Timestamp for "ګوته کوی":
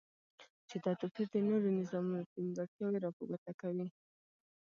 3.29-3.87